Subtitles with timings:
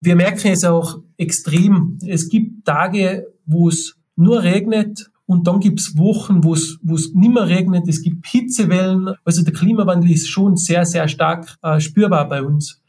[0.00, 1.98] Wir merken es auch extrem.
[2.06, 5.60] Es gibt Tage, wo es nur regnet und dann
[5.96, 7.88] Wochen, wo es wo es nicht mehr regnet.
[7.88, 9.14] Es gibt Hitzewellen.
[9.24, 12.82] Also der Klimawandel ist schon sehr, sehr stark äh, spürbar bei uns.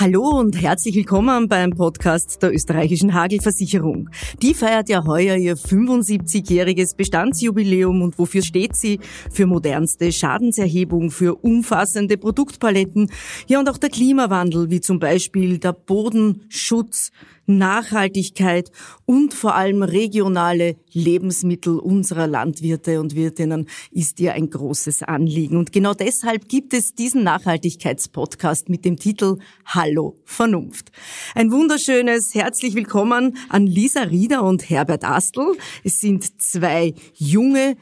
[0.00, 4.08] Hallo und herzlich willkommen beim Podcast der österreichischen Hagelversicherung.
[4.40, 8.98] Die feiert ja heuer ihr 75-jähriges Bestandsjubiläum und wofür steht sie?
[9.30, 13.10] Für modernste Schadenserhebung, für umfassende Produktpaletten,
[13.46, 17.10] ja und auch der Klimawandel, wie zum Beispiel der Bodenschutz,
[17.58, 18.70] Nachhaltigkeit
[19.06, 25.56] und vor allem regionale Lebensmittel unserer Landwirte und Wirtinnen ist ihr ein großes Anliegen.
[25.56, 30.90] Und genau deshalb gibt es diesen Nachhaltigkeitspodcast mit dem Titel Hallo Vernunft.
[31.34, 35.56] Ein wunderschönes herzlich willkommen an Lisa Rieder und Herbert Astl.
[35.84, 37.76] Es sind zwei junge,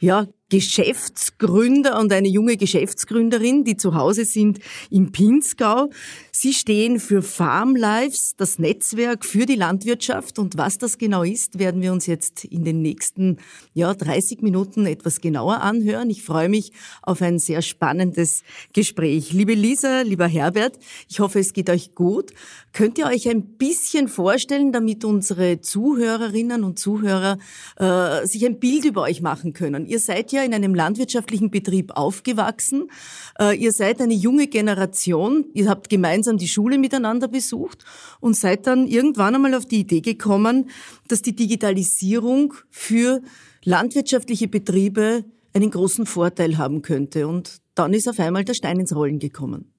[0.00, 4.58] ja, Geschäftsgründer und eine junge Geschäftsgründerin, die zu Hause sind
[4.90, 5.88] im Pinzgau.
[6.30, 10.38] Sie stehen für Farm Lives, das Netzwerk für die Landwirtschaft.
[10.38, 13.38] Und was das genau ist, werden wir uns jetzt in den nächsten
[13.72, 16.10] ja, 30 Minuten etwas genauer anhören.
[16.10, 18.42] Ich freue mich auf ein sehr spannendes
[18.74, 19.32] Gespräch.
[19.32, 20.78] Liebe Lisa, lieber Herbert,
[21.08, 22.32] ich hoffe, es geht euch gut.
[22.74, 27.38] Könnt ihr euch ein bisschen vorstellen, damit unsere Zuhörerinnen und Zuhörer
[27.76, 29.86] äh, sich ein Bild über euch machen können?
[29.86, 32.90] Ihr seid ja in einem landwirtschaftlichen Betrieb aufgewachsen.
[33.38, 35.46] Äh, ihr seid eine junge Generation.
[35.54, 37.84] Ihr habt gemeinsam die Schule miteinander besucht
[38.20, 40.70] und seid dann irgendwann einmal auf die Idee gekommen,
[41.08, 43.22] dass die Digitalisierung für
[43.64, 47.28] landwirtschaftliche Betriebe einen großen Vorteil haben könnte.
[47.28, 49.72] Und dann ist auf einmal der Stein ins Rollen gekommen.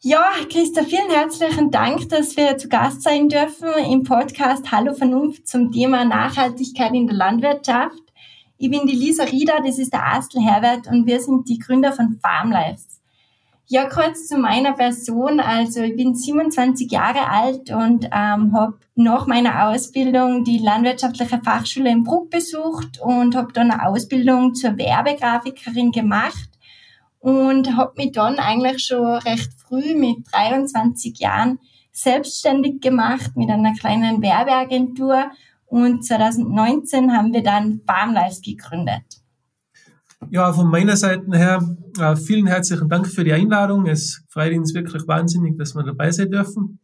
[0.00, 5.48] Ja, Christa, vielen herzlichen Dank, dass wir zu Gast sein dürfen im Podcast Hallo Vernunft
[5.48, 7.98] zum Thema Nachhaltigkeit in der Landwirtschaft.
[8.60, 11.92] Ich bin die Lisa Rieder, das ist der Astel Herbert und wir sind die Gründer
[11.92, 13.00] von Farmlives.
[13.68, 15.38] Ja, kurz zu meiner Person.
[15.38, 21.88] Also ich bin 27 Jahre alt und ähm, habe nach meiner Ausbildung die landwirtschaftliche Fachschule
[21.88, 26.48] in Bruck besucht und habe dann eine Ausbildung zur Werbegrafikerin gemacht
[27.20, 31.60] und habe mich dann eigentlich schon recht früh mit 23 Jahren
[31.92, 35.30] selbstständig gemacht mit einer kleinen Werbeagentur
[35.68, 39.04] und 2019 haben wir dann Farmlives gegründet.
[40.30, 43.86] Ja, von meiner Seite her äh, vielen herzlichen Dank für die Einladung.
[43.86, 46.80] Es freut uns wirklich wahnsinnig, dass wir dabei sein dürfen.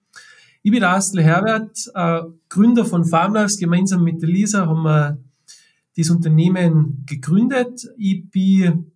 [0.62, 3.58] Ich bin Astel Herbert, äh, Gründer von Farmlives.
[3.58, 5.18] Gemeinsam mit Lisa haben wir
[5.96, 7.88] das Unternehmen gegründet.
[7.96, 8.92] Ich bin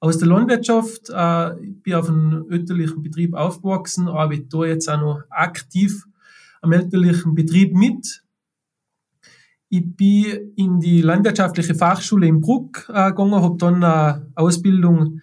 [0.00, 5.00] aus der Landwirtschaft, äh, ich bin auf einem elterlichen Betrieb aufgewachsen, arbeite da jetzt auch
[5.00, 6.04] noch aktiv
[6.62, 8.23] am elterlichen Betrieb mit
[9.76, 15.20] ich bin in die landwirtschaftliche Fachschule in Bruck äh, gegangen, habe dann eine Ausbildung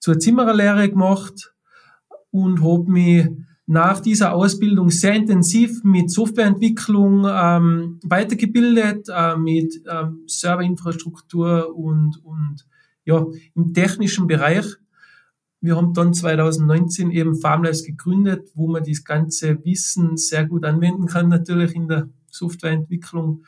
[0.00, 1.54] zur Zimmererlehre gemacht
[2.30, 3.28] und habe mich
[3.66, 12.66] nach dieser Ausbildung sehr intensiv mit Softwareentwicklung ähm, weitergebildet, äh, mit ähm, Serverinfrastruktur und, und
[13.04, 14.66] ja, im technischen Bereich.
[15.60, 21.06] Wir haben dann 2019 eben Farmlives gegründet, wo man das ganze Wissen sehr gut anwenden
[21.06, 23.44] kann, natürlich in der Softwareentwicklung.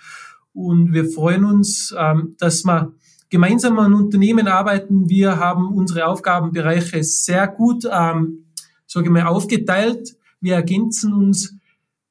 [0.53, 2.93] Und wir freuen uns, ähm, dass wir
[3.31, 5.09] gemeinsam an Unternehmen arbeiten.
[5.09, 8.47] Wir haben unsere Aufgabenbereiche sehr gut, ähm,
[8.87, 10.17] sage ich mal, aufgeteilt.
[10.41, 11.55] Wir ergänzen uns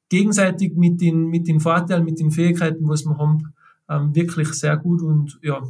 [0.08, 3.52] gegenseitig mit den, mit den Vorteilen, mit den Fähigkeiten, was wir haben,
[3.88, 5.60] ähm, wirklich sehr gut und ja,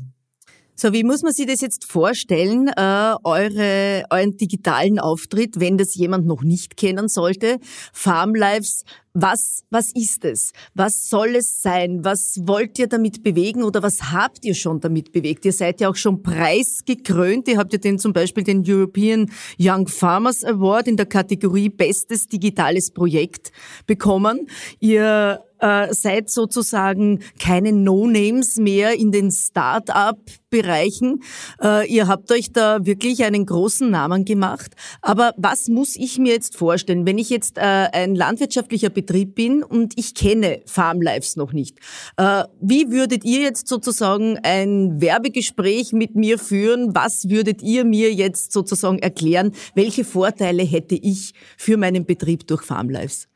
[0.81, 5.97] so, wie muss man sich das jetzt vorstellen, äh, eure, euren digitalen Auftritt, wenn das
[5.97, 7.59] jemand noch nicht kennen sollte?
[7.93, 10.53] Farmlives, was, was ist es?
[10.75, 12.05] Was soll es sein?
[12.05, 15.45] Was wollt ihr damit bewegen oder was habt ihr schon damit bewegt?
[15.45, 17.49] Ihr seid ja auch schon preisgekrönt.
[17.49, 19.29] Ihr habt ja den, zum Beispiel den European
[19.59, 23.51] Young Farmers Award in der Kategorie Bestes digitales Projekt
[23.87, 24.47] bekommen.
[24.79, 31.23] Ihr äh, seid sozusagen keine No-Names mehr in den Start-up-Bereichen.
[31.63, 34.73] Äh, ihr habt euch da wirklich einen großen Namen gemacht.
[35.03, 39.63] Aber was muss ich mir jetzt vorstellen, wenn ich jetzt äh, ein landwirtschaftlicher Betrieb bin
[39.63, 41.79] und ich kenne Farmlives noch nicht?
[42.17, 46.95] Äh, wie würdet ihr jetzt sozusagen ein Werbegespräch mit mir führen?
[46.95, 49.53] Was würdet ihr mir jetzt sozusagen erklären?
[49.75, 53.29] Welche Vorteile hätte ich für meinen Betrieb durch Farmlives?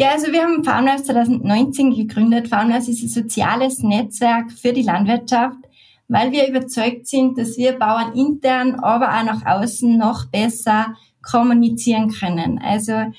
[0.00, 2.46] Ja, also wir haben Farmlife 2019 gegründet.
[2.46, 5.58] Farmlife ist ein soziales Netzwerk für die Landwirtschaft,
[6.06, 12.12] weil wir überzeugt sind, dass wir Bauern intern, aber auch nach außen noch besser kommunizieren
[12.12, 12.60] können.
[12.62, 13.12] Also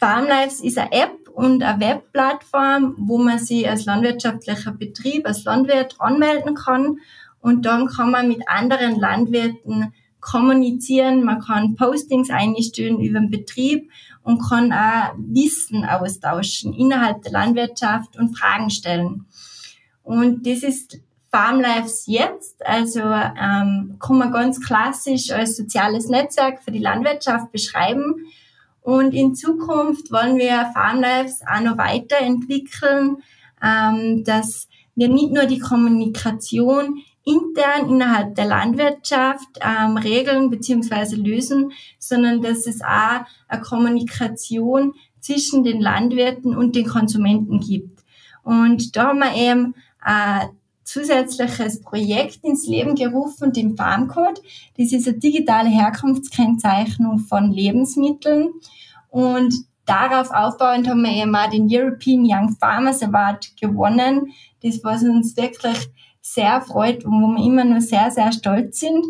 [0.00, 5.96] Farmlives ist eine App und eine Webplattform, wo man sich als landwirtschaftlicher Betrieb, als Landwirt
[5.98, 7.00] anmelden kann
[7.42, 13.90] und dann kann man mit anderen Landwirten kommunizieren, man kann Postings einstellen über den Betrieb
[14.24, 19.26] und kann auch Wissen austauschen innerhalb der Landwirtschaft und Fragen stellen.
[20.02, 20.98] Und das ist
[21.30, 27.52] Farm Lives jetzt, also ähm, kann man ganz klassisch als soziales Netzwerk für die Landwirtschaft
[27.52, 28.26] beschreiben.
[28.80, 33.18] Und in Zukunft wollen wir Farm Lives auch noch weiterentwickeln,
[33.62, 41.16] ähm, dass wir nicht nur die Kommunikation intern innerhalb der Landwirtschaft ähm, regeln bzw.
[41.16, 48.04] lösen, sondern dass es auch eine Kommunikation zwischen den Landwirten und den Konsumenten gibt.
[48.42, 50.50] Und da haben wir eben ein
[50.84, 54.40] zusätzliches Projekt ins Leben gerufen, den Farmcode.
[54.76, 58.50] Das ist eine digitale Herkunftskennzeichnung von Lebensmitteln.
[59.08, 59.54] Und
[59.86, 64.34] darauf aufbauend haben wir eben auch den European Young Farmers Award gewonnen.
[64.62, 65.88] Das was uns wirklich
[66.24, 69.04] sehr freut und wo wir immer nur sehr, sehr stolz sind.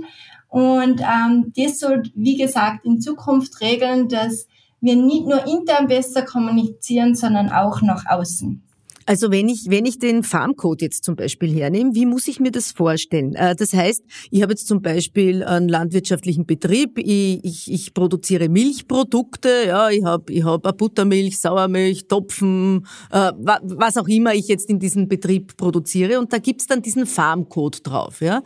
[0.48, 4.48] Und ähm, das soll, wie gesagt, in Zukunft regeln, dass
[4.80, 8.62] wir nicht nur intern besser kommunizieren, sondern auch nach außen.
[9.06, 12.50] Also wenn ich, wenn ich den Farmcode jetzt zum Beispiel hernehme, wie muss ich mir
[12.50, 13.34] das vorstellen?
[13.34, 18.48] Äh, das heißt, ich habe jetzt zum Beispiel einen landwirtschaftlichen Betrieb, ich, ich, ich produziere
[18.48, 24.70] Milchprodukte, ja, ich habe ich hab Buttermilch, Sauermilch, Topfen, äh, was auch immer ich jetzt
[24.70, 28.20] in diesem Betrieb produziere und da gibt's dann diesen Farmcode drauf.
[28.20, 28.42] Ja?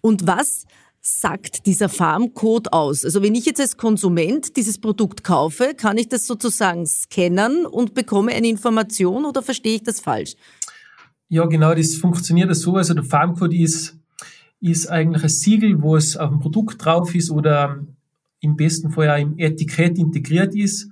[0.00, 0.64] Und was
[1.08, 3.04] sagt dieser Farmcode aus?
[3.04, 7.94] Also wenn ich jetzt als Konsument dieses Produkt kaufe, kann ich das sozusagen scannen und
[7.94, 10.34] bekomme eine Information oder verstehe ich das falsch?
[11.28, 12.76] Ja, genau, das funktioniert so.
[12.76, 13.96] Also der Farmcode ist,
[14.60, 17.84] ist eigentlich ein Siegel, wo es auf dem Produkt drauf ist oder
[18.40, 20.88] im besten Fall auch im Etikett integriert ist.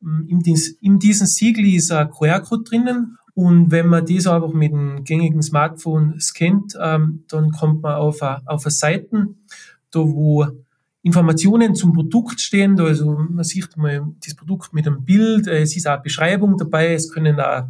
[0.00, 5.42] In, diesem Siegel ist ein QR-Code drinnen und wenn man das einfach mit einem gängigen
[5.42, 9.28] Smartphone scannt, ähm, dann kommt man auf eine, auf eine Seite,
[9.90, 10.46] da wo
[11.02, 12.78] Informationen zum Produkt stehen.
[12.80, 16.56] Also man sieht mal das Produkt mit einem Bild, äh, es ist auch eine Beschreibung
[16.56, 17.68] dabei, es können auch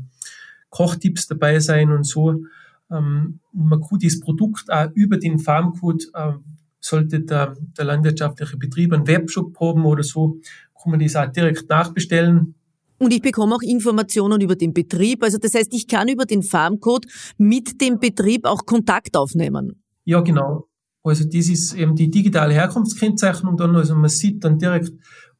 [0.70, 2.44] Kochtipps dabei sein und so.
[2.90, 6.32] Ähm, und man kann das Produkt auch über den Farmcode, äh,
[6.80, 10.38] sollte der, der landwirtschaftliche Betrieb einen Webshop haben oder so,
[10.80, 12.54] kann man das auch direkt nachbestellen
[12.98, 15.22] und ich bekomme auch Informationen über den Betrieb.
[15.22, 19.82] Also das heißt, ich kann über den Farmcode mit dem Betrieb auch Kontakt aufnehmen.
[20.04, 20.66] Ja, genau.
[21.06, 23.76] Also das ist eben die digitale Herkunftskennzeichnung dann.
[23.76, 24.92] Also man sieht dann direkt,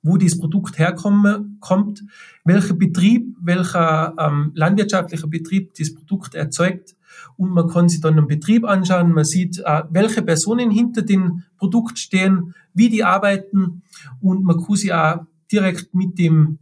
[0.03, 2.05] wo das Produkt herkommt,
[2.45, 6.95] welcher Betrieb, welcher ähm, landwirtschaftlicher Betrieb das Produkt erzeugt.
[7.37, 9.13] Und man kann sich dann den Betrieb anschauen.
[9.13, 13.83] Man sieht, äh, welche Personen hinter dem Produkt stehen, wie die arbeiten.
[14.21, 16.59] Und man kann sich auch direkt mit dem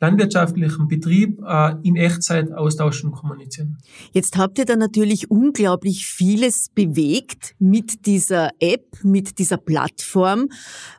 [0.00, 3.78] landwirtschaftlichen Betrieb äh, in Echtzeit austauschen und kommunizieren.
[4.12, 10.48] Jetzt habt ihr da natürlich unglaublich vieles bewegt mit dieser App, mit dieser Plattform.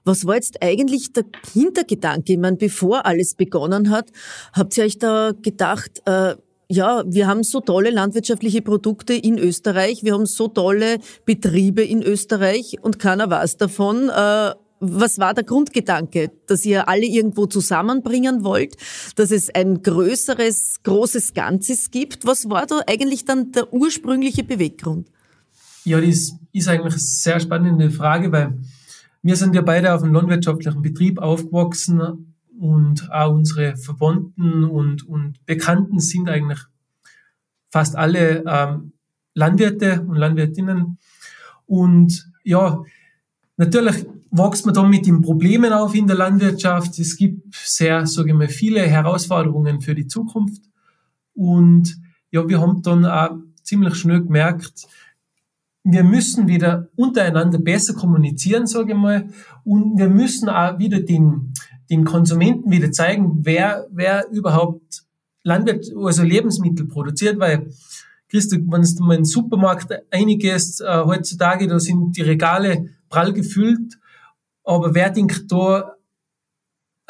[0.04, 2.34] Was war jetzt eigentlich der Hintergedanke?
[2.34, 4.12] Ich meine, bevor alles begonnen hat,
[4.54, 6.36] habt ihr euch da gedacht, äh,
[6.72, 12.04] ja, wir haben so tolle landwirtschaftliche Produkte in Österreich, wir haben so tolle Betriebe in
[12.04, 14.10] Österreich und keiner weiß davon.
[14.10, 18.76] Äh, was war der Grundgedanke, dass ihr alle irgendwo zusammenbringen wollt,
[19.16, 22.26] dass es ein größeres, großes Ganzes gibt?
[22.26, 25.10] Was war da eigentlich dann der ursprüngliche Beweggrund?
[25.86, 28.60] Ja, das ist eigentlich eine sehr spannende Frage, weil
[29.22, 35.46] wir sind ja beide auf einem landwirtschaftlichen Betrieb aufgewachsen und auch unsere Verwandten und, und
[35.46, 36.60] Bekannten sind eigentlich
[37.70, 38.94] fast alle ähm,
[39.34, 40.98] Landwirte und Landwirtinnen.
[41.66, 42.84] Und ja,
[43.58, 47.00] natürlich wächst man dann mit den Problemen auf in der Landwirtschaft.
[47.00, 50.62] Es gibt sehr, sage ich mal, viele Herausforderungen für die Zukunft.
[51.34, 52.00] Und
[52.32, 54.88] ja, wir haben dann auch ziemlich schnell gemerkt,
[55.84, 59.30] wir müssen wieder untereinander besser kommunizieren, sage ich mal.
[59.64, 61.54] Und wir müssen auch wieder den,
[61.90, 65.04] den Konsumenten wieder zeigen, wer, wer überhaupt
[65.44, 67.72] Landwirt, also Lebensmittel produziert, weil
[68.28, 73.34] Christa, wenn du mal in den Supermarkt einiges äh, heutzutage, da sind die Regale prall
[73.34, 73.99] gefüllt
[74.70, 75.96] aber wer denkt da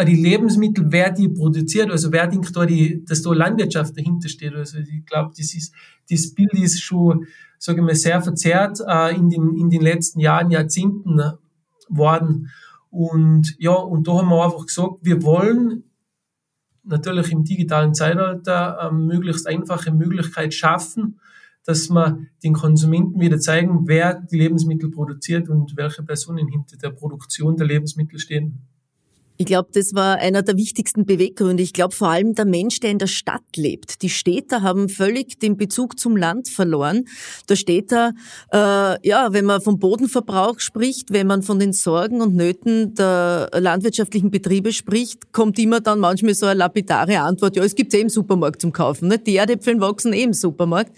[0.01, 4.55] die Lebensmittel, wer die produziert, also wer denkt da, die, dass da Landwirtschaft dahinter steht.
[4.55, 5.73] Also ich glaube, das ist,
[6.09, 10.21] das Bild ist schon, sage ich mal, sehr verzerrt äh, in, den, in den letzten
[10.21, 11.19] Jahren, Jahrzehnten
[11.89, 12.49] worden.
[12.89, 15.83] Und ja, und da haben wir einfach gesagt, wir wollen
[16.83, 21.19] natürlich im digitalen Zeitalter eine möglichst einfache Möglichkeit schaffen,
[21.69, 26.89] dass wir den Konsumenten wieder zeigen, wer die Lebensmittel produziert und welche Personen hinter der
[26.89, 28.65] Produktion der Lebensmittel stehen.
[29.41, 31.63] Ich glaube, das war einer der wichtigsten Beweggründe.
[31.63, 34.01] Ich glaube vor allem der Mensch, der in der Stadt lebt.
[34.01, 37.05] Die Städter haben völlig den Bezug zum Land verloren.
[37.48, 38.12] Der Städter,
[38.51, 43.50] äh, ja, wenn man vom Bodenverbrauch spricht, wenn man von den Sorgen und Nöten der
[43.53, 48.01] landwirtschaftlichen Betriebe spricht, kommt immer dann manchmal so eine lapidare Antwort, ja, es gibt eh
[48.01, 49.08] im Supermarkt zum Kaufen.
[49.08, 49.25] Nicht?
[49.25, 50.91] Die Erdäpfeln wachsen eh im Supermarkt.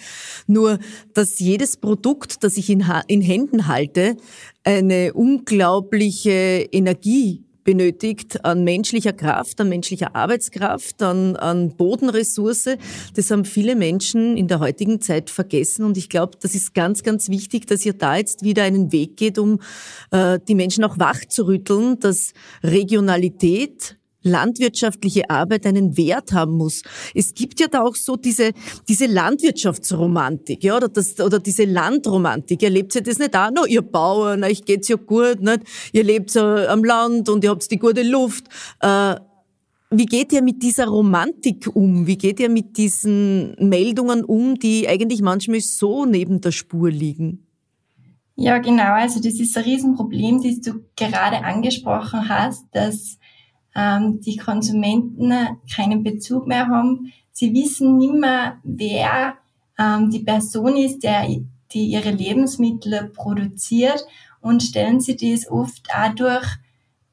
[0.48, 0.79] Nur,
[1.13, 4.17] dass jedes Produkt, das ich in, in Händen halte,
[4.63, 12.69] eine unglaubliche Energie benötigt an menschlicher Kraft, an menschlicher Arbeitskraft, an, an Bodenressource.
[13.15, 17.03] Das haben viele Menschen in der heutigen Zeit vergessen und ich glaube, das ist ganz,
[17.03, 19.59] ganz wichtig, dass ihr da jetzt wieder einen Weg geht, um
[20.11, 26.83] äh, die Menschen auch wach zu rütteln, dass Regionalität landwirtschaftliche Arbeit einen Wert haben muss.
[27.15, 28.51] Es gibt ja da auch so diese,
[28.87, 32.61] diese Landwirtschaftsromantik, ja, oder, das, oder diese Landromantik.
[32.61, 33.67] Ihr das nicht auch noch?
[33.67, 35.61] Ihr Bauern, euch geht's ja gut, nicht?
[35.91, 38.45] Ihr lebt so am Land und ihr habt die gute Luft.
[38.79, 39.15] Äh,
[39.93, 42.07] wie geht ihr mit dieser Romantik um?
[42.07, 47.45] Wie geht ihr mit diesen Meldungen um, die eigentlich manchmal so neben der Spur liegen?
[48.35, 48.93] Ja, genau.
[48.93, 53.17] Also das ist ein Riesenproblem, das du gerade angesprochen hast, dass
[53.75, 55.33] ähm, die Konsumenten
[55.73, 57.13] keinen Bezug mehr haben.
[57.31, 59.35] Sie wissen nicht mehr, wer
[59.79, 61.27] ähm, die Person ist, der,
[61.71, 64.05] die ihre Lebensmittel produziert
[64.41, 66.45] und stellen sie das oft auch durch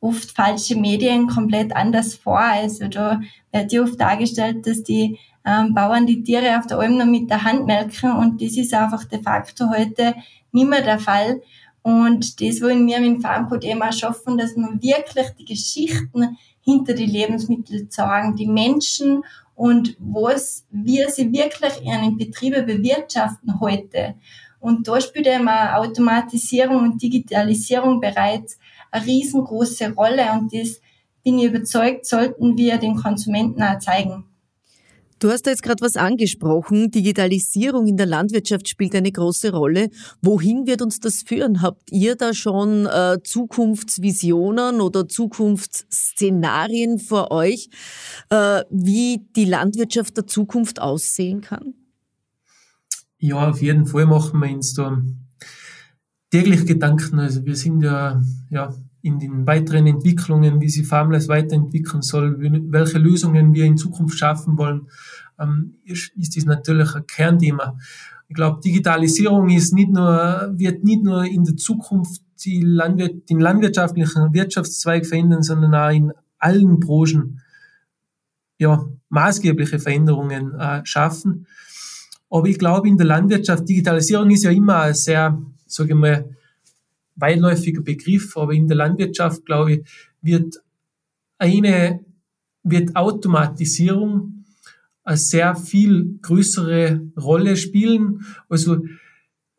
[0.00, 2.38] oft falsche Medien komplett anders vor.
[2.38, 3.20] Also da
[3.52, 7.30] wird ja oft dargestellt, dass die ähm, Bauern die Tiere auf der Alm noch mit
[7.30, 10.14] der Hand melken und das ist einfach de facto heute
[10.52, 11.42] nicht mehr der Fall.
[11.82, 16.36] Und das wollen wir mit dem Farmcode eben auch schaffen, dass man wirklich die Geschichten
[16.60, 19.22] hinter die Lebensmittel sagen, die Menschen
[19.54, 24.14] und was wir sie wirklich in einem Betriebe bewirtschaften heute.
[24.60, 28.58] Und da spielt eben Automatisierung und Digitalisierung bereits
[28.90, 30.80] eine riesengroße Rolle und das
[31.22, 34.27] bin ich überzeugt, sollten wir den Konsumenten auch zeigen.
[35.18, 36.90] Du hast da jetzt gerade was angesprochen.
[36.90, 39.90] Digitalisierung in der Landwirtschaft spielt eine große Rolle.
[40.22, 41.60] Wohin wird uns das führen?
[41.60, 47.68] Habt ihr da schon äh, Zukunftsvisionen oder Zukunftsszenarien vor euch,
[48.30, 51.74] äh, wie die Landwirtschaft der Zukunft aussehen kann?
[53.18, 55.02] Ja, auf jeden Fall machen wir uns da
[56.30, 57.18] täglich Gedanken.
[57.18, 62.36] Also wir sind ja, ja in den weiteren Entwicklungen, wie sich Farmless weiterentwickeln soll,
[62.70, 64.88] welche Lösungen wir in Zukunft schaffen wollen,
[65.38, 67.78] ähm, ist, das natürlich ein Kernthema.
[68.28, 73.40] Ich glaube, Digitalisierung ist nicht nur, wird nicht nur in der Zukunft die Landwirt, den
[73.40, 77.40] landwirtschaftlichen Wirtschaftszweig verändern, sondern auch in allen Branchen
[78.58, 81.46] ja, maßgebliche Veränderungen äh, schaffen.
[82.30, 86.36] Aber ich glaube, in der Landwirtschaft, Digitalisierung ist ja immer sehr, sage ich mal,
[87.18, 89.88] weitläufiger Begriff, aber in der Landwirtschaft, glaube ich,
[90.22, 90.56] wird
[91.38, 92.04] eine,
[92.62, 94.44] wird Automatisierung
[95.04, 98.24] eine sehr viel größere Rolle spielen.
[98.48, 98.78] Also,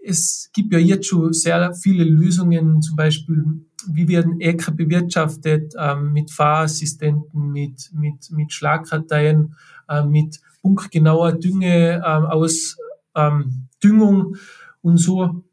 [0.02, 3.44] es gibt ja jetzt schon sehr viele Lösungen, zum Beispiel,
[3.88, 9.56] wie werden Äcker bewirtschaftet, ähm, mit Fahrassistenten, mit, mit, mit Schlagkarteien,
[9.88, 12.78] äh, mit punktgenauer Dünge ähm, aus
[13.16, 14.36] ähm, Düngung
[14.82, 15.44] und so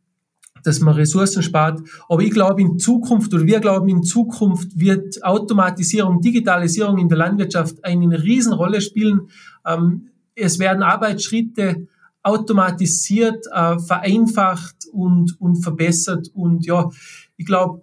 [0.66, 1.80] dass man Ressourcen spart.
[2.08, 7.18] Aber ich glaube in Zukunft oder wir glauben in Zukunft wird Automatisierung, Digitalisierung in der
[7.18, 9.28] Landwirtschaft eine Riesenrolle spielen.
[9.64, 11.86] Ähm, es werden Arbeitsschritte
[12.22, 16.28] automatisiert, äh, vereinfacht und, und verbessert.
[16.34, 16.90] Und ja,
[17.36, 17.82] ich glaube,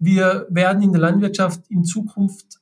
[0.00, 2.58] wir werden in der Landwirtschaft in Zukunft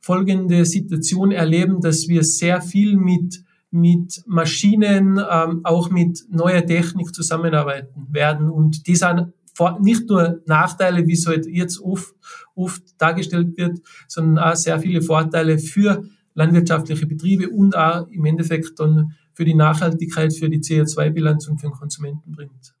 [0.00, 3.42] folgende Situation erleben, dass wir sehr viel mit
[3.76, 8.50] mit Maschinen, ähm, auch mit neuer Technik zusammenarbeiten werden.
[8.50, 9.32] Und die sind
[9.80, 12.14] nicht nur Nachteile, wie es halt jetzt oft,
[12.54, 16.04] oft dargestellt wird, sondern auch sehr viele Vorteile für
[16.34, 21.68] landwirtschaftliche Betriebe und auch im Endeffekt dann für die Nachhaltigkeit, für die CO2-Bilanz und für
[21.68, 22.75] den Konsumenten bringt.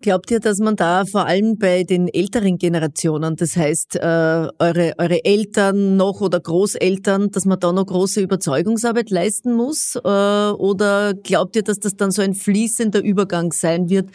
[0.00, 4.92] Glaubt ihr, dass man da vor allem bei den älteren Generationen, das heißt äh, eure,
[4.96, 9.96] eure Eltern noch oder Großeltern, dass man da noch große Überzeugungsarbeit leisten muss?
[9.96, 14.10] Äh, oder glaubt ihr, dass das dann so ein fließender Übergang sein wird,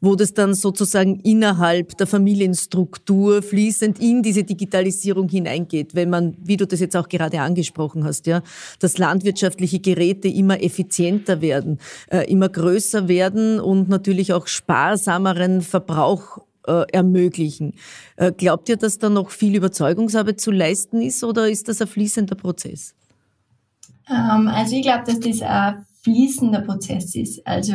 [0.00, 6.56] wo das dann sozusagen innerhalb der Familienstruktur fließend in diese Digitalisierung hineingeht, wenn man, wie
[6.56, 8.42] du das jetzt auch gerade angesprochen hast, ja,
[8.80, 11.78] dass landwirtschaftliche Geräte immer effizienter werden,
[12.10, 17.74] äh, immer größer werden und natürlich auch sparsamer ärmeren Verbrauch äh, ermöglichen.
[18.16, 21.88] Äh, glaubt ihr, dass da noch viel Überzeugungsarbeit zu leisten ist oder ist das ein
[21.88, 22.94] fließender Prozess?
[24.08, 27.46] Ähm, also ich glaube, dass das ein fließender Prozess ist.
[27.46, 27.74] Also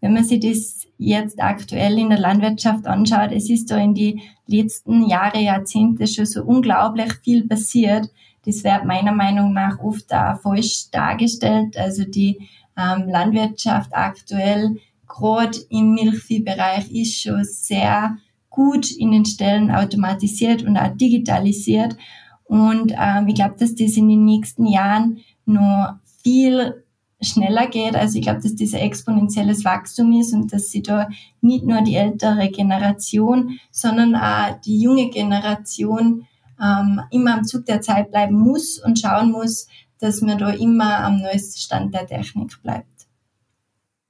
[0.00, 4.22] wenn man sich das jetzt aktuell in der Landwirtschaft anschaut, es ist da in die
[4.46, 8.08] letzten Jahre, Jahrzehnte schon so unglaublich viel passiert.
[8.44, 11.76] Das wird meiner Meinung nach oft auch falsch dargestellt.
[11.76, 12.38] Also die
[12.76, 14.76] ähm, Landwirtschaft aktuell,
[15.08, 18.16] gerade im Milchviehbereich, ist schon sehr
[18.50, 21.96] gut in den Stellen automatisiert und auch digitalisiert.
[22.44, 26.84] Und ähm, ich glaube, dass das in den nächsten Jahren noch viel
[27.20, 27.96] schneller geht.
[27.96, 31.08] Also ich glaube, dass das ein exponentielles Wachstum ist und dass sie da
[31.40, 36.26] nicht nur die ältere Generation, sondern auch die junge Generation
[36.62, 39.66] ähm, immer am Zug der Zeit bleiben muss und schauen muss,
[39.98, 43.06] dass man da immer am neuesten Stand der Technik bleibt.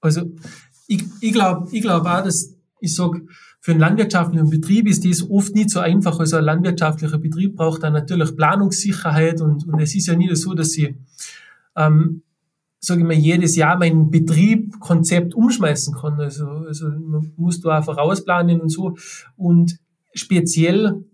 [0.00, 0.31] Also
[0.88, 3.26] ich, ich glaube ich glaub auch, dass ich sage,
[3.61, 6.21] für einen landwirtschaftlichen Betrieb ist das oft nicht so einfach.
[6.21, 10.55] Also ein landwirtschaftlicher Betrieb braucht dann natürlich Planungssicherheit und, und es ist ja nicht so,
[10.55, 10.95] dass sie
[11.75, 12.23] ähm,
[12.87, 16.21] sage ich mal, jedes Jahr mein Betrieb, Konzept umschmeißen kann.
[16.21, 18.97] Also, also man muss da auch vorausplanen und so.
[19.37, 19.78] Und
[20.14, 21.05] speziell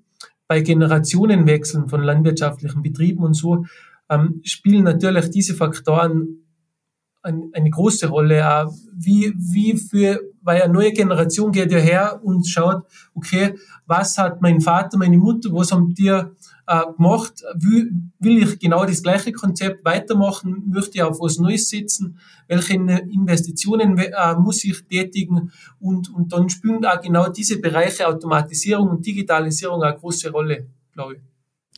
[0.47, 3.64] bei Generationenwechseln von landwirtschaftlichen Betrieben und so
[4.11, 6.42] ähm, spielen natürlich diese Faktoren
[7.23, 8.49] ein, eine große Rolle.
[8.49, 13.55] Auch wie, wie für, weil eine neue Generation geht ja her und schaut, okay,
[13.87, 18.85] was hat mein Vater, meine Mutter, was haben die äh, gemacht, will, will ich genau
[18.85, 24.85] das gleiche Konzept weitermachen, möchte ich auf was Neues setzen, welche Investitionen äh, muss ich
[24.85, 25.50] tätigen
[25.81, 31.14] und, und dann spielen auch genau diese Bereiche Automatisierung und Digitalisierung eine große Rolle, glaube
[31.17, 31.32] ich.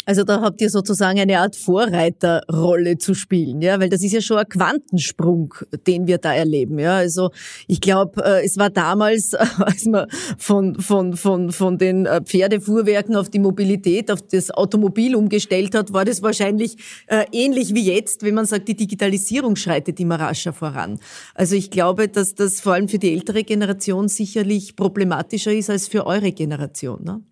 [0.07, 4.21] Also da habt ihr sozusagen eine Art Vorreiterrolle zu spielen, ja, weil das ist ja
[4.21, 5.55] schon ein Quantensprung,
[5.87, 6.97] den wir da erleben, ja.
[6.97, 7.31] Also
[7.67, 10.07] ich glaube, äh, es war damals, als man
[10.39, 15.93] von von von von den äh, Pferdefuhrwerken auf die Mobilität, auf das Automobil umgestellt hat,
[15.93, 20.53] war das wahrscheinlich äh, ähnlich wie jetzt, wenn man sagt, die Digitalisierung schreitet immer rascher
[20.53, 20.99] voran.
[21.35, 25.89] Also ich glaube, dass das vor allem für die ältere Generation sicherlich problematischer ist als
[25.89, 27.23] für eure Generation, ne?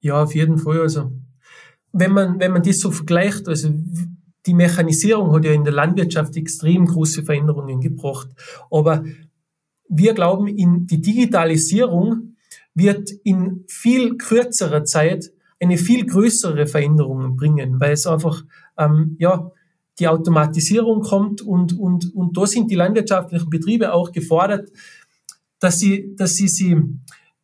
[0.00, 0.80] Ja, auf jeden Fall.
[0.80, 1.10] Also
[1.92, 3.70] wenn man, wenn man das so vergleicht, also
[4.46, 8.28] die Mechanisierung hat ja in der Landwirtschaft extrem große Veränderungen gebracht.
[8.70, 9.04] Aber
[9.88, 12.36] wir glauben, in die Digitalisierung
[12.74, 18.44] wird in viel kürzerer Zeit eine viel größere Veränderung bringen, weil es einfach,
[18.78, 19.50] ähm, ja,
[19.98, 24.70] die Automatisierung kommt und, und, und da sind die landwirtschaftlichen Betriebe auch gefordert,
[25.58, 26.76] dass sie, dass sie sie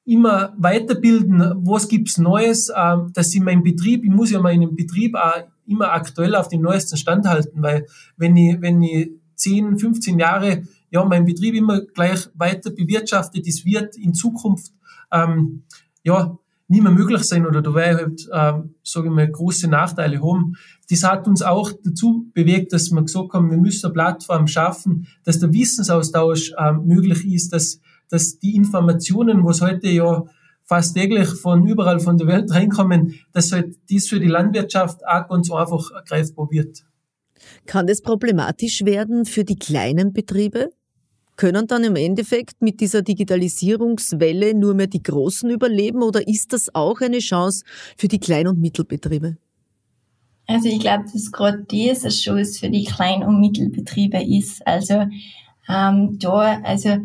[0.04, 5.14] immer weiterbilden, was gibt's Neues, äh, dass ich meinen Betrieb, ich muss ja meinen Betrieb
[5.14, 7.86] auch immer aktuell auf den neuesten Stand halten, weil
[8.16, 13.64] wenn ich, wenn ich 10, 15 Jahre ja meinen Betrieb immer gleich weiter bewirtschafte, das
[13.64, 14.72] wird in Zukunft
[15.10, 15.62] ähm,
[16.02, 16.38] ja
[16.68, 20.22] nie mehr möglich sein oder da werde ich halt, ähm, sage ich mal, große Nachteile
[20.22, 20.56] haben.
[20.88, 25.06] Das hat uns auch dazu bewegt, dass wir gesagt haben, wir müssen eine Plattform schaffen,
[25.24, 30.24] dass der Wissensaustausch ähm, möglich ist, dass dass die Informationen, was heute ja
[30.64, 35.28] fast täglich von überall von der Welt reinkommen, dass halt dies für die Landwirtschaft auch
[35.28, 36.84] ganz einfach greifbar wird.
[37.66, 40.70] Kann das problematisch werden für die kleinen Betriebe?
[41.36, 46.74] Können dann im Endeffekt mit dieser Digitalisierungswelle nur mehr die Großen überleben oder ist das
[46.74, 47.64] auch eine Chance
[47.96, 49.36] für die Klein- und Mittelbetriebe?
[50.46, 54.64] Also ich glaube, dass gerade diese Chance für die Klein- und Mittelbetriebe ist.
[54.66, 55.06] Also
[55.68, 56.98] ähm, da, also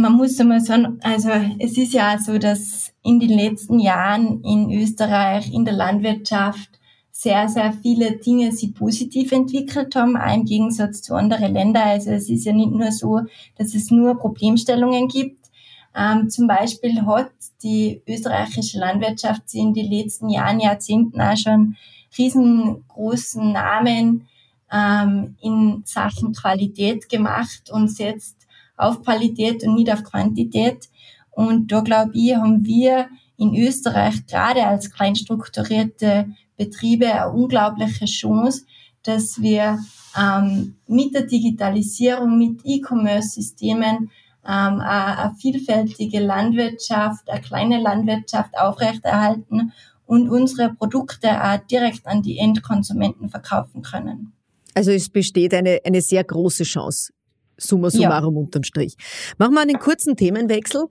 [0.00, 4.70] man muss einmal sagen, also es ist ja so, dass in den letzten Jahren in
[4.70, 6.70] Österreich in der Landwirtschaft
[7.10, 11.88] sehr, sehr viele Dinge sich positiv entwickelt haben, auch im Gegensatz zu anderen Ländern.
[11.88, 13.22] Also es ist ja nicht nur so,
[13.56, 15.48] dass es nur Problemstellungen gibt.
[15.96, 17.32] Ähm, zum Beispiel hat
[17.62, 21.76] die österreichische Landwirtschaft in den letzten Jahren, Jahrzehnten auch schon
[22.16, 24.28] riesengroßen Namen
[24.72, 28.37] ähm, in Sachen Qualität gemacht und setzt
[28.78, 30.88] auf Qualität und nicht auf Quantität.
[31.30, 38.64] Und da glaube ich, haben wir in Österreich gerade als kleinstrukturierte Betriebe eine unglaubliche Chance,
[39.04, 39.78] dass wir
[40.20, 44.10] ähm, mit der Digitalisierung, mit E-Commerce-Systemen
[44.44, 49.72] ähm, eine, eine vielfältige Landwirtschaft, eine kleine Landwirtschaft aufrechterhalten
[50.06, 54.32] und unsere Produkte auch direkt an die Endkonsumenten verkaufen können.
[54.74, 57.12] Also es besteht eine, eine sehr große Chance
[57.58, 58.40] summa summarum ja.
[58.40, 58.94] unterm Strich.
[59.36, 60.84] Machen wir einen kurzen Themenwechsel.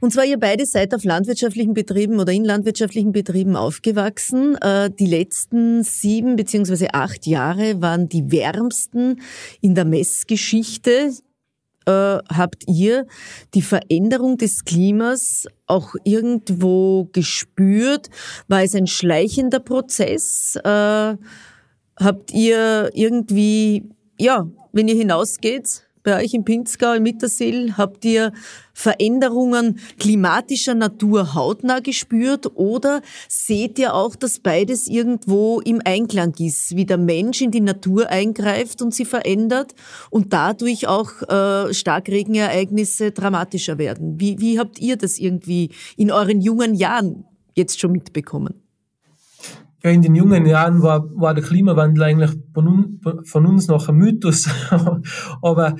[0.00, 4.56] Und zwar, ihr beide seid auf landwirtschaftlichen Betrieben oder in landwirtschaftlichen Betrieben aufgewachsen.
[4.56, 9.20] Äh, die letzten sieben beziehungsweise acht Jahre waren die wärmsten
[9.60, 11.12] in der Messgeschichte.
[11.86, 13.06] Äh, habt ihr
[13.52, 18.08] die Veränderung des Klimas auch irgendwo gespürt?
[18.48, 20.56] War es ein schleichender Prozess?
[20.64, 21.16] Äh,
[21.96, 23.84] habt ihr irgendwie,
[24.18, 28.32] ja, wenn ihr hinausgeht, bei euch im Pinzgau, im Mittersill, habt ihr
[28.72, 36.76] Veränderungen klimatischer Natur hautnah gespürt oder seht ihr auch, dass beides irgendwo im Einklang ist,
[36.76, 39.74] wie der Mensch in die Natur eingreift und sie verändert
[40.10, 44.20] und dadurch auch äh, Starkregenereignisse dramatischer werden?
[44.20, 48.63] Wie, wie habt ihr das irgendwie in euren jungen Jahren jetzt schon mitbekommen?
[49.84, 53.88] Ja, in den jungen Jahren war, war der Klimawandel eigentlich von, un, von uns noch
[53.88, 54.48] ein Mythos.
[55.42, 55.76] Aber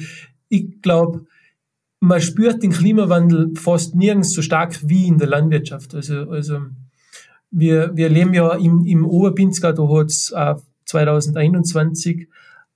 [0.49, 1.25] ich glaube,
[2.01, 5.95] man spürt den Klimawandel fast nirgends so stark wie in der Landwirtschaft.
[5.95, 6.59] Also, also
[7.51, 12.29] wir, wir leben ja im, im Oberpinzgau, da hat es äh, 2021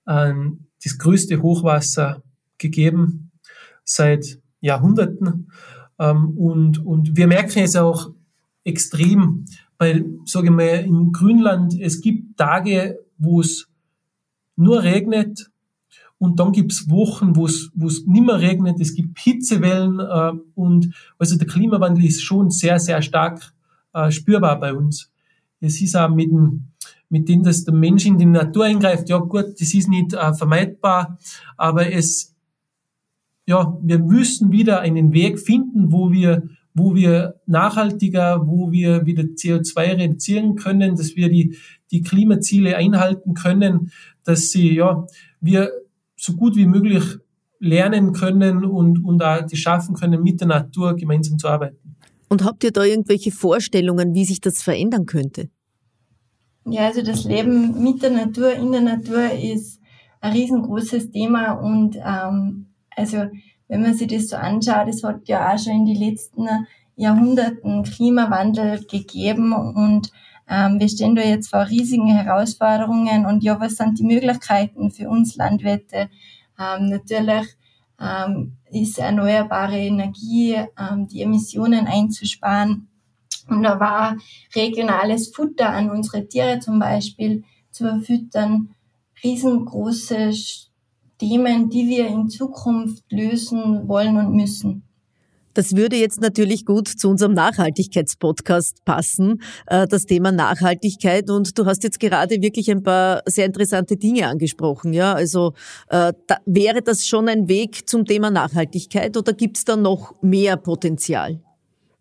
[0.07, 0.33] äh,
[0.83, 2.23] das größte Hochwasser
[2.57, 3.33] gegeben
[3.85, 5.51] seit Jahrhunderten.
[5.99, 8.13] Ähm, und, und wir merken es auch
[8.65, 9.45] extrem,
[9.79, 13.69] weil, sage ich mal, im Grünland, es gibt Tage, wo es
[14.57, 15.51] nur regnet
[16.19, 20.33] und dann gibt's Wochen, wo es wo es nicht mehr regnet, es gibt Hitzewellen äh,
[20.55, 23.55] und also der Klimawandel ist schon sehr, sehr stark
[23.95, 25.11] äh, spürbar bei uns.
[25.61, 26.69] Es ist auch mit dem,
[27.09, 30.35] mit dem, dass der Mensch in die Natur eingreift, ja gut, das ist nicht äh,
[30.35, 31.19] vermeidbar,
[31.57, 32.35] aber es,
[33.47, 39.25] ja, wir müssen wieder einen Weg finden, wo wir wo wir nachhaltiger, wo wir wieder
[39.25, 41.57] CO2 reduzieren können, dass wir die,
[41.91, 43.91] die Klimaziele einhalten können,
[44.25, 45.07] dass sie, ja,
[45.41, 45.71] wir
[46.17, 47.05] so gut wie möglich
[47.61, 51.97] lernen können und, und auch die schaffen können, mit der Natur gemeinsam zu arbeiten.
[52.29, 55.49] Und habt ihr da irgendwelche Vorstellungen, wie sich das verändern könnte?
[56.67, 59.81] Ja, also das Leben mit der Natur, in der Natur ist
[60.21, 63.29] ein riesengroßes Thema und ähm, also
[63.69, 66.49] wenn man sich das so anschaut, es hat ja auch schon in den letzten
[66.97, 70.11] Jahrhunderten Klimawandel gegeben und
[70.49, 75.09] ähm, wir stehen da jetzt vor riesigen Herausforderungen und ja, was sind die Möglichkeiten für
[75.09, 76.09] uns Landwirte?
[76.59, 77.47] Ähm, natürlich
[78.01, 82.89] ähm, ist erneuerbare Energie, ähm, die Emissionen einzusparen
[83.49, 84.17] und da war
[84.55, 88.75] regionales Futter an unsere Tiere zum Beispiel zu verfüttern,
[89.23, 90.33] riesengroße
[91.19, 94.83] Themen, die wir in Zukunft lösen wollen und müssen.
[95.59, 101.29] Das würde jetzt natürlich gut zu unserem Nachhaltigkeitspodcast passen, äh, das Thema Nachhaltigkeit.
[101.31, 104.93] Und du hast jetzt gerade wirklich ein paar sehr interessante Dinge angesprochen.
[104.93, 105.55] Ja, also
[105.89, 110.15] äh, da, wäre das schon ein Weg zum Thema Nachhaltigkeit oder gibt es da noch
[110.23, 111.41] mehr Potenzial?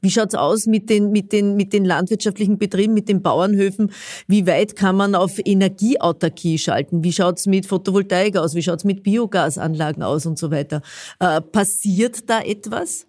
[0.01, 3.91] Wie schaut's aus mit den, mit, den, mit den landwirtschaftlichen Betrieben, mit den Bauernhöfen?
[4.27, 7.03] Wie weit kann man auf Energieautarkie schalten?
[7.03, 8.53] Wie schaut's mit Photovoltaik aus?
[8.53, 10.81] Wie schaut's mit Biogasanlagen aus und so weiter?
[11.19, 13.07] Äh, passiert da etwas?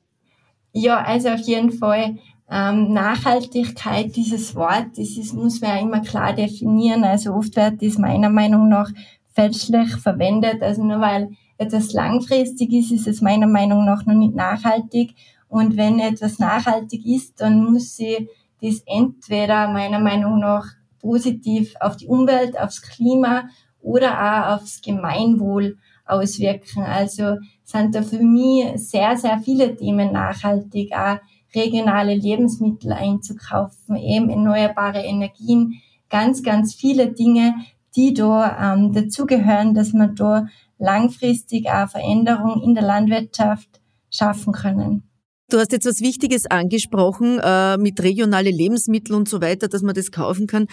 [0.73, 2.17] Ja, also auf jeden Fall.
[2.51, 7.05] Ähm, Nachhaltigkeit, dieses Wort, das ist, muss man ja immer klar definieren.
[7.05, 8.91] Also oft wird das meiner Meinung nach
[9.35, 10.63] fälschlich verwendet.
[10.63, 15.15] Also nur weil etwas langfristig ist, ist es meiner Meinung nach noch nicht nachhaltig.
[15.49, 18.29] Und wenn etwas nachhaltig ist, dann muss sie
[18.61, 20.67] das entweder meiner Meinung nach
[21.01, 23.49] positiv auf die Umwelt, aufs Klima
[23.81, 26.83] oder auch aufs Gemeinwohl auswirken.
[26.83, 31.19] Also sind da für mich sehr, sehr viele Themen nachhaltig, auch
[31.55, 35.81] regionale Lebensmittel einzukaufen, eben erneuerbare Energien,
[36.11, 37.55] ganz, ganz viele Dinge,
[37.97, 40.47] die da ähm, dazugehören, dass man da
[40.79, 43.81] langfristig auch Veränderung in der Landwirtschaft
[44.11, 45.08] schaffen können.
[45.51, 49.95] Du hast jetzt was Wichtiges angesprochen äh, mit regionale Lebensmittel und so weiter, dass man
[49.95, 50.67] das kaufen kann.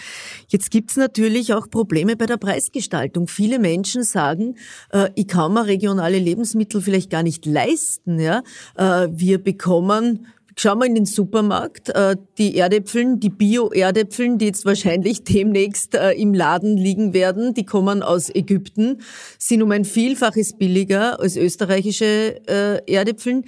[0.48, 3.26] Jetzt gibt's natürlich auch Probleme bei der Preisgestaltung.
[3.26, 4.56] Viele Menschen sagen,
[4.92, 8.20] äh, ich kann mir regionale Lebensmittel vielleicht gar nicht leisten.
[8.20, 8.42] Ja?
[8.76, 10.26] Äh, wir bekommen
[10.58, 16.12] Schauen wir in den Supermarkt, äh, die Erdäpfeln, die Bio-Erdäpfeln, die jetzt wahrscheinlich demnächst äh,
[16.12, 19.02] im Laden liegen werden, die kommen aus Ägypten,
[19.38, 23.44] sind um ein Vielfaches billiger als österreichische äh, Erdäpfeln.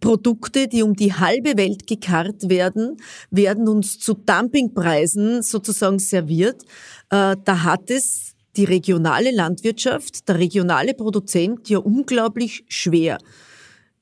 [0.00, 2.96] Produkte, die um die halbe Welt gekarrt werden,
[3.30, 6.62] werden uns zu Dumpingpreisen sozusagen serviert.
[7.10, 13.18] Äh, da hat es die regionale Landwirtschaft, der regionale Produzent ja unglaublich schwer.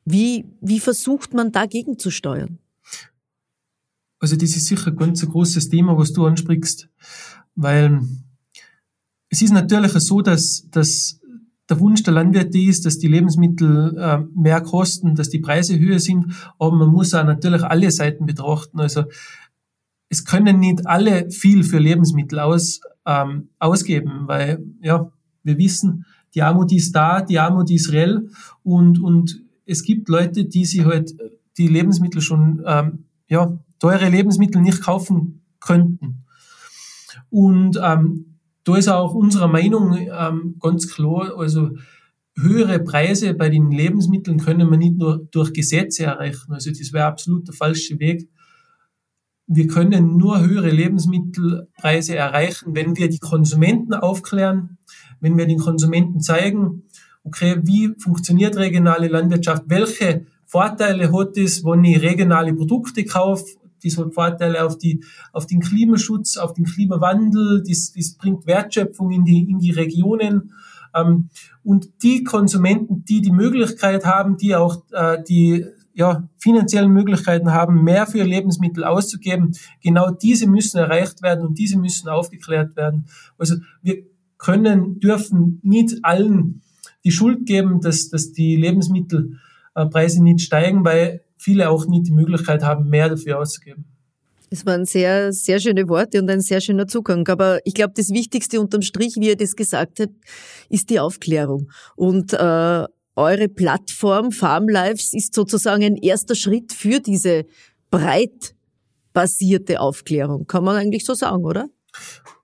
[0.05, 2.59] Wie, wie versucht man dagegen zu steuern?
[4.19, 6.89] Also das ist sicher ein ganz großes Thema, was du ansprichst,
[7.55, 8.01] weil
[9.29, 11.21] es ist natürlich so, dass, dass
[11.69, 15.99] der Wunsch der Landwirte ist, dass die Lebensmittel äh, mehr kosten, dass die Preise höher
[15.99, 16.27] sind,
[16.59, 18.81] aber man muss auch natürlich alle Seiten betrachten.
[18.81, 19.05] Also
[20.09, 25.11] es können nicht alle viel für Lebensmittel aus, ähm, ausgeben, weil ja,
[25.43, 28.29] wir wissen, die Armut ist da, die Armut ist reell
[28.63, 31.15] und, und es gibt Leute, die sich halt
[31.59, 36.25] die Lebensmittel schon, ähm, ja, teure Lebensmittel nicht kaufen könnten.
[37.31, 38.26] Und ähm,
[38.67, 41.71] da ist auch unsere Meinung ähm, ganz klar, also
[42.37, 46.53] höhere Preise bei den Lebensmitteln können wir nicht nur durch Gesetze erreichen.
[46.53, 48.29] Also das wäre absolut der falsche Weg.
[49.47, 54.79] Wir können nur höhere Lebensmittelpreise erreichen, wenn wir die Konsumenten aufklären,
[55.21, 56.83] wenn wir den Konsumenten zeigen,
[57.23, 63.45] okay, wie funktioniert regionale Landwirtschaft, welche Vorteile hat es, wenn ich regionale Produkte kaufe,
[63.87, 69.11] das hat Vorteile auf, die, auf den Klimaschutz, auf den Klimawandel, das, das bringt Wertschöpfung
[69.13, 70.53] in die, in die Regionen.
[70.95, 71.29] Ähm,
[71.63, 75.65] und die Konsumenten, die die Möglichkeit haben, die auch äh, die
[75.97, 81.79] ja, finanziellen Möglichkeiten haben, mehr für Lebensmittel auszugeben, genau diese müssen erreicht werden und diese
[81.79, 83.07] müssen aufgeklärt werden.
[83.39, 84.03] Also wir
[84.37, 86.61] können, dürfen nicht allen
[87.03, 92.63] die Schuld geben, dass, dass die Lebensmittelpreise nicht steigen, weil viele auch nicht die Möglichkeit
[92.63, 93.85] haben, mehr dafür auszugeben.
[94.49, 97.27] Es waren sehr, sehr schöne Worte und ein sehr schöner Zugang.
[97.29, 100.15] Aber ich glaube, das Wichtigste unterm Strich, wie ihr das gesagt habt,
[100.69, 101.71] ist die Aufklärung.
[101.97, 102.85] Und äh,
[103.17, 107.45] eure Plattform Farm Lives ist sozusagen ein erster Schritt für diese
[107.91, 108.55] breit
[109.13, 110.47] basierte Aufklärung.
[110.47, 111.69] Kann man eigentlich so sagen, oder?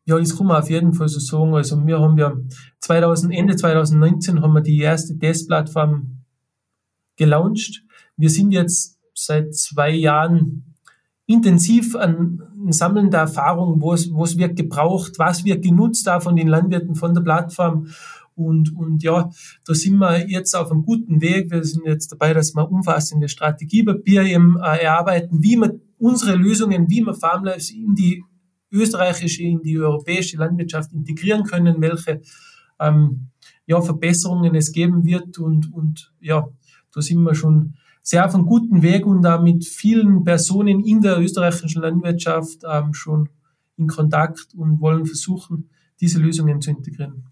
[0.04, 1.54] Ja, das kann man auf jeden Fall so sagen.
[1.54, 2.34] Also wir haben ja
[2.80, 6.24] 2000, Ende 2019 haben wir die erste Testplattform
[7.16, 7.84] gelauncht.
[8.22, 10.76] Wir sind jetzt seit zwei Jahren
[11.26, 16.46] intensiv an Sammeln der Erfahrung, was, was wird gebraucht, was wird genutzt da von den
[16.46, 17.88] Landwirten, von der Plattform.
[18.36, 19.28] Und, und ja,
[19.66, 21.50] da sind wir jetzt auf einem guten Weg.
[21.50, 27.04] Wir sind jetzt dabei, dass wir umfassende Strategiepapier äh, erarbeiten, wie wir unsere Lösungen, wie
[27.04, 28.22] wir Farmlives in die
[28.70, 32.20] österreichische, in die europäische Landwirtschaft integrieren können, welche
[32.78, 33.30] ähm,
[33.66, 35.40] ja, Verbesserungen es geben wird.
[35.40, 36.46] Und, und ja,
[36.94, 41.00] da sind wir schon sehr auf einem guten Weg und da mit vielen Personen in
[41.00, 43.28] der österreichischen Landwirtschaft ähm, schon
[43.76, 47.31] in Kontakt und wollen versuchen, diese Lösungen zu integrieren.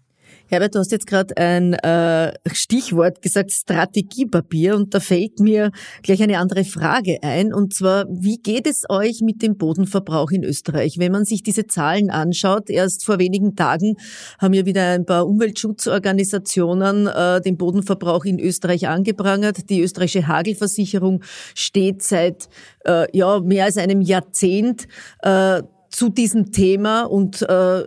[0.51, 5.71] Herbert, du hast jetzt gerade ein äh, Stichwort gesagt, Strategiepapier, und da fällt mir
[6.03, 10.43] gleich eine andere Frage ein, und zwar, wie geht es euch mit dem Bodenverbrauch in
[10.43, 10.95] Österreich?
[10.97, 13.95] Wenn man sich diese Zahlen anschaut, erst vor wenigen Tagen
[14.39, 19.69] haben ja wieder ein paar Umweltschutzorganisationen äh, den Bodenverbrauch in Österreich angeprangert.
[19.69, 21.23] Die österreichische Hagelversicherung
[21.55, 22.49] steht seit
[22.83, 24.89] äh, ja, mehr als einem Jahrzehnt
[25.21, 25.61] äh,
[25.91, 27.83] zu diesem Thema und äh,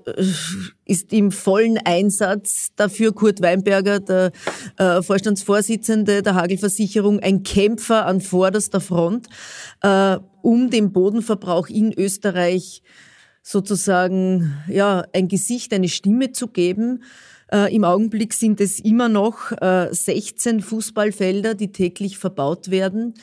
[0.84, 4.32] ist im vollen Einsatz dafür Kurt Weinberger, der
[4.76, 9.28] äh, Vorstandsvorsitzende der Hagelversicherung, ein Kämpfer an vorderster Front,
[9.82, 12.82] äh, um dem Bodenverbrauch in Österreich
[13.42, 17.02] sozusagen ja ein Gesicht, eine Stimme zu geben.
[17.52, 23.14] Äh, Im Augenblick sind es immer noch äh, 16 Fußballfelder, die täglich verbaut werden.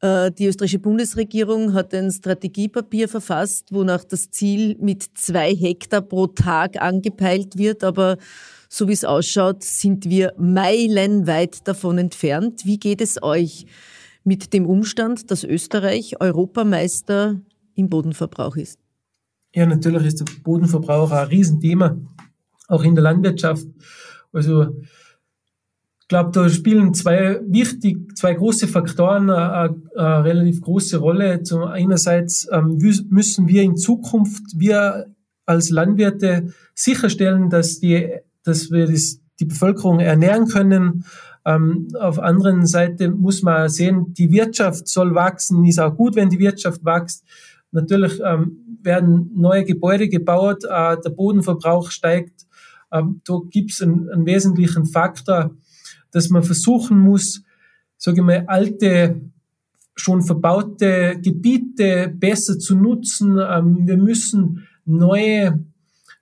[0.00, 6.26] Äh, die österreichische Bundesregierung hat ein Strategiepapier verfasst, wonach das Ziel mit zwei Hektar pro
[6.26, 7.84] Tag angepeilt wird.
[7.84, 8.16] Aber
[8.68, 12.64] so wie es ausschaut, sind wir meilenweit davon entfernt.
[12.64, 13.66] Wie geht es euch
[14.24, 17.40] mit dem Umstand, dass Österreich Europameister
[17.74, 18.78] im Bodenverbrauch ist?
[19.54, 21.98] Ja, natürlich ist der Bodenverbrauch ein Riesenthema,
[22.68, 23.66] auch in der Landwirtschaft.
[24.32, 24.68] Also
[26.10, 31.44] glaube, da spielen zwei wichtig, zwei große Faktoren eine, eine relativ große Rolle.
[31.44, 35.06] Zum einerseits ähm, müssen wir in Zukunft, wir
[35.46, 38.08] als Landwirte sicherstellen, dass die,
[38.42, 41.04] dass wir das, die Bevölkerung ernähren können.
[41.46, 46.28] Ähm, auf anderen Seite muss man sehen, die Wirtschaft soll wachsen, ist auch gut, wenn
[46.28, 47.24] die Wirtschaft wächst.
[47.70, 52.46] Natürlich ähm, werden neue Gebäude gebaut, äh, der Bodenverbrauch steigt.
[52.92, 55.52] Ähm, da gibt es einen, einen wesentlichen Faktor,
[56.12, 57.42] dass man versuchen muss,
[57.96, 59.20] sage ich mal, alte,
[59.94, 63.38] schon verbaute Gebiete besser zu nutzen.
[63.38, 65.64] Ähm, wir müssen neue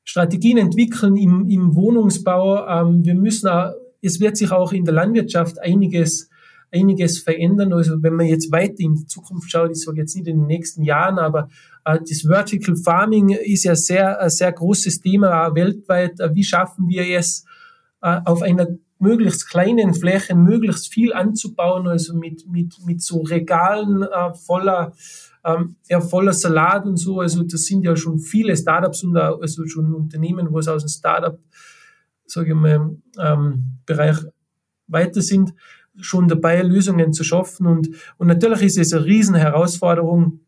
[0.05, 2.67] Strategien entwickeln im, im Wohnungsbau.
[2.67, 3.73] Ähm, wir müssen auch,
[4.03, 6.29] es wird sich auch in der Landwirtschaft einiges
[6.71, 7.73] einiges verändern.
[7.73, 10.47] Also wenn man jetzt weiter in die Zukunft schaut, ich sage jetzt nicht in den
[10.47, 11.49] nächsten Jahren, aber
[11.85, 16.21] äh, das Vertical Farming ist ja sehr, ein sehr großes Thema weltweit.
[16.21, 17.45] Äh, wie schaffen wir es,
[18.03, 24.03] äh, auf einer möglichst kleinen Flächen möglichst viel anzubauen, also mit, mit, mit so Regalen
[24.03, 24.93] äh, voller,
[25.45, 27.21] ähm, ja, voller Salat und so.
[27.21, 30.83] Also das sind ja schon viele Startups und auch, also schon Unternehmen, wo es aus
[30.83, 31.39] dem Startup,
[32.27, 34.19] sage ich mal, ähm, Bereich
[34.89, 35.55] weiter sind,
[36.01, 37.67] schon dabei, Lösungen zu schaffen.
[37.67, 40.41] Und, und natürlich ist es eine Riesenherausforderung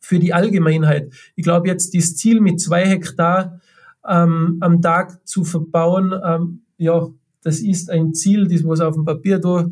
[0.00, 1.12] für die Allgemeinheit.
[1.36, 3.60] Ich glaube jetzt, das Ziel mit zwei Hektar
[4.06, 7.08] ähm, am Tag zu verbauen, ähm, ja,
[7.42, 9.68] das ist ein Ziel, das was auf dem Papier da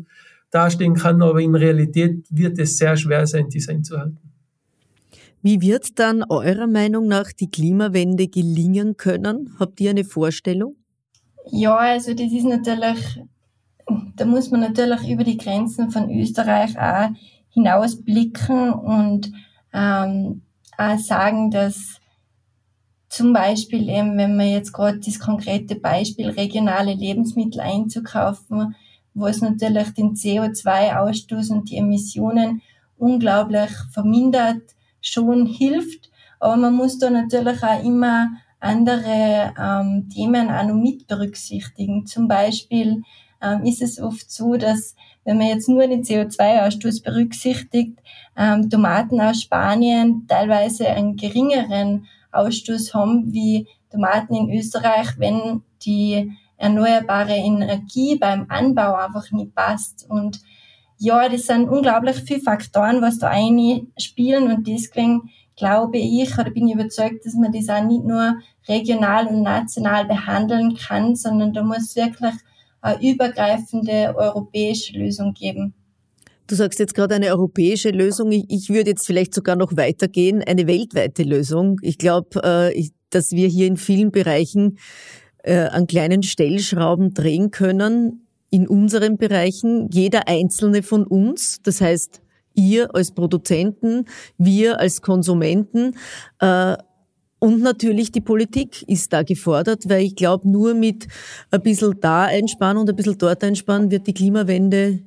[0.49, 4.19] dastehen kann, aber in Realität wird es sehr schwer sein, dies einzuhalten.
[5.41, 9.55] Wie wird dann eurer Meinung nach die Klimawende gelingen können?
[9.59, 10.75] Habt ihr eine Vorstellung?
[11.49, 13.21] Ja, also das ist natürlich
[14.15, 17.09] da muss man natürlich über die Grenzen von Österreich auch
[17.49, 19.31] hinausblicken und
[19.73, 20.41] ähm,
[20.77, 21.99] auch sagen, dass
[23.11, 28.73] zum Beispiel eben, wenn man jetzt gerade das konkrete Beispiel regionale Lebensmittel einzukaufen,
[29.13, 32.61] wo es natürlich den CO2-Ausstoß und die Emissionen
[32.97, 34.61] unglaublich vermindert,
[35.01, 36.09] schon hilft.
[36.39, 38.29] Aber man muss da natürlich auch immer
[38.61, 42.05] andere ähm, Themen auch noch mit berücksichtigen.
[42.05, 43.03] Zum Beispiel
[43.41, 44.95] ähm, ist es oft so, dass
[45.25, 47.99] wenn man jetzt nur den CO2-Ausstoß berücksichtigt,
[48.37, 56.31] ähm, Tomaten aus Spanien teilweise einen geringeren Ausstoß haben wie Tomaten in Österreich, wenn die
[56.57, 60.05] erneuerbare Energie beim Anbau einfach nicht passt.
[60.09, 60.39] Und
[60.97, 63.31] ja, das sind unglaublich viele Faktoren, was da
[63.97, 68.35] spielen und deswegen glaube ich oder bin ich überzeugt, dass man das auch nicht nur
[68.67, 72.33] regional und national behandeln kann, sondern da muss wirklich
[72.81, 75.73] eine übergreifende europäische Lösung geben.
[76.47, 78.31] Du sagst jetzt gerade eine europäische Lösung.
[78.31, 81.77] Ich, würde jetzt vielleicht sogar noch weitergehen, eine weltweite Lösung.
[81.81, 84.77] Ich glaube, äh, dass wir hier in vielen Bereichen
[85.43, 91.61] äh, an kleinen Stellschrauben drehen können in unseren Bereichen, jeder einzelne von uns.
[91.63, 92.21] Das heißt,
[92.53, 94.05] ihr als Produzenten,
[94.37, 95.95] wir als Konsumenten.
[96.39, 96.75] Äh,
[97.39, 101.07] und natürlich die Politik ist da gefordert, weil ich glaube, nur mit
[101.49, 104.99] ein bisschen da einsparen und ein bisschen dort einsparen wird die Klimawende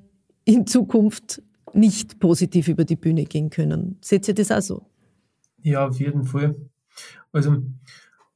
[0.44, 3.98] in Zukunft nicht positiv über die Bühne gehen können.
[4.00, 4.86] Seht ihr das auch so?
[5.62, 6.54] Ja, auf jeden Fall.
[7.32, 7.62] Also,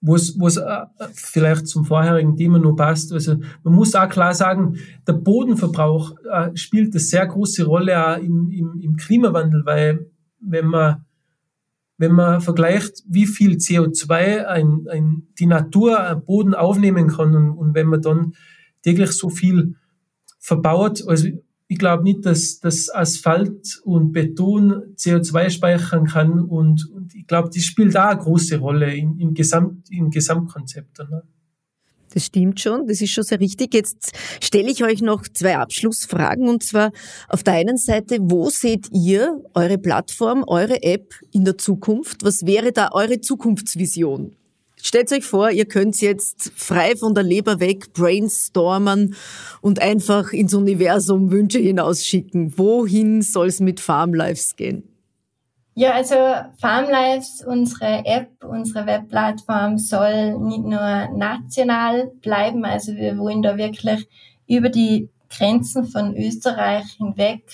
[0.01, 4.77] was, was äh, vielleicht zum vorherigen Thema noch passt, also man muss auch klar sagen,
[5.07, 10.67] der Bodenverbrauch äh, spielt eine sehr große Rolle auch im, im, im Klimawandel, weil wenn
[10.67, 11.05] man
[12.01, 17.51] wenn man vergleicht, wie viel CO2 ein, ein, die Natur am Boden aufnehmen kann und,
[17.51, 18.35] und wenn man dann
[18.83, 19.75] täglich so viel
[20.39, 21.27] verbaut, also
[21.69, 27.51] ich glaube nicht, dass, dass Asphalt und Beton CO2 speichern kann und, und ich glaube,
[27.55, 30.99] das spielt da eine große Rolle im, im, Gesamt, im Gesamtkonzept.
[30.99, 31.23] Ne?
[32.15, 33.75] Das stimmt schon, das ist schon sehr richtig.
[33.75, 36.91] Jetzt stelle ich euch noch zwei Abschlussfragen und zwar
[37.29, 42.25] auf der einen Seite, wo seht ihr eure Plattform, eure App in der Zukunft?
[42.25, 44.35] Was wäre da eure Zukunftsvision?
[44.83, 49.17] Stellt euch vor, ihr könnt jetzt frei von der Leber weg brainstormen
[49.61, 52.57] und einfach ins Universum Wünsche hinausschicken.
[52.57, 54.85] Wohin soll es mit Farmlives gehen?
[55.75, 56.17] Ja, also
[56.61, 64.09] Farmlives, unsere App, unsere Webplattform soll nicht nur national bleiben, also wir wollen da wirklich
[64.49, 67.45] über die Grenzen von Österreich hinweg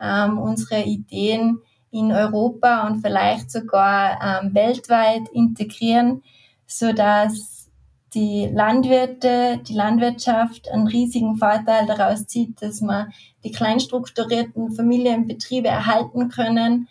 [0.00, 1.58] ähm, unsere Ideen
[1.90, 6.22] in Europa und vielleicht sogar ähm, weltweit integrieren
[6.68, 7.68] so dass
[8.14, 16.28] die Landwirte, die Landwirtschaft einen riesigen Vorteil daraus zieht, dass man die kleinstrukturierten Familienbetriebe erhalten
[16.28, 16.88] können,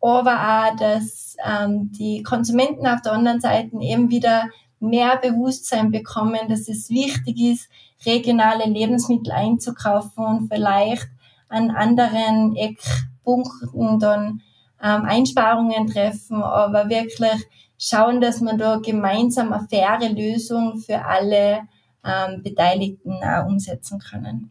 [0.00, 4.48] aber auch, dass ähm, die Konsumenten auf der anderen Seite eben wieder
[4.78, 7.68] mehr Bewusstsein bekommen, dass es wichtig ist,
[8.04, 11.08] regionale Lebensmittel einzukaufen und vielleicht
[11.48, 14.42] an anderen Eckpunkten dann
[14.84, 21.60] ähm, Einsparungen treffen, aber wirklich schauen, dass man da gemeinsam eine faire Lösung für alle
[22.04, 24.50] ähm, Beteiligten auch umsetzen können.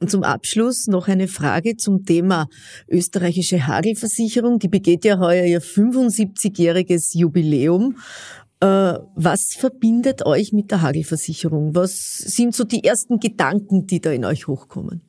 [0.00, 2.48] Und zum Abschluss noch eine Frage zum Thema
[2.88, 4.58] österreichische Hagelversicherung.
[4.58, 7.96] Die begeht ja heuer ihr 75-jähriges Jubiläum.
[8.60, 11.74] Äh, was verbindet euch mit der Hagelversicherung?
[11.74, 15.02] Was sind so die ersten Gedanken, die da in euch hochkommen?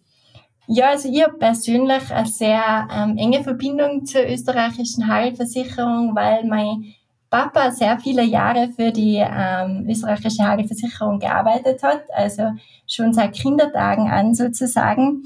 [0.68, 6.94] Ja, also ich habe persönlich eine sehr ähm, enge Verbindung zur österreichischen Hagelversicherung, weil mein
[7.30, 12.52] Papa sehr viele Jahre für die ähm, österreichische Hagelversicherung gearbeitet hat, also
[12.88, 15.24] schon seit Kindertagen an sozusagen.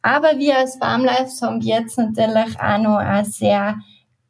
[0.00, 3.76] Aber wir als Farmlife haben jetzt natürlich auch noch eine sehr,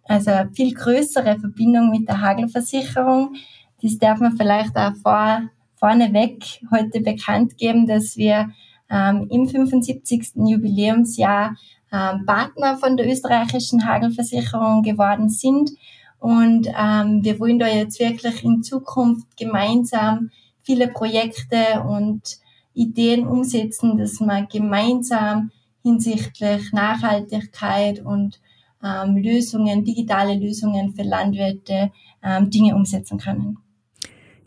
[0.08, 3.34] also eine viel größere Verbindung mit der Hagelversicherung.
[3.80, 5.42] Das darf man vielleicht auch vor,
[5.76, 8.48] vorneweg heute bekannt geben, dass wir
[8.90, 10.32] ähm, im 75.
[10.36, 11.56] Jubiläumsjahr
[11.92, 15.70] ähm, Partner von der österreichischen Hagelversicherung geworden sind
[16.18, 20.30] und ähm, wir wollen da jetzt wirklich in Zukunft gemeinsam
[20.62, 22.38] viele Projekte und
[22.74, 25.50] Ideen umsetzen, dass wir gemeinsam
[25.82, 28.40] hinsichtlich Nachhaltigkeit und
[28.82, 31.90] ähm, Lösungen, digitale Lösungen für Landwirte
[32.22, 33.58] ähm, Dinge umsetzen können.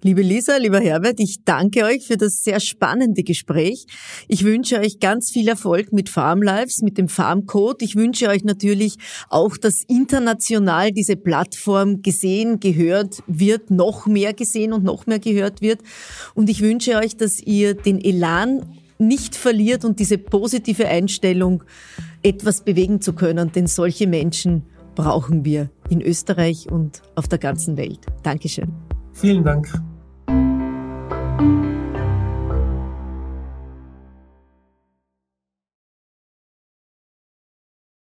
[0.04, 3.86] Liebe Lisa, lieber Herbert, ich danke euch für das sehr spannende Gespräch.
[4.28, 7.84] Ich wünsche euch ganz viel Erfolg mit Farmlives, mit dem Farmcode.
[7.84, 8.98] Ich wünsche euch natürlich
[9.30, 15.62] auch, dass international diese Plattform gesehen, gehört wird, noch mehr gesehen und noch mehr gehört
[15.62, 15.82] wird.
[16.34, 18.66] Und ich wünsche euch, dass ihr den Elan
[18.98, 21.64] nicht verliert und diese positive Einstellung,
[22.24, 24.64] etwas bewegen zu können, denn solche Menschen
[24.96, 28.00] brauchen wir in Österreich und auf der ganzen Welt.
[28.24, 28.72] Dankeschön.
[29.14, 29.72] Vielen Dank.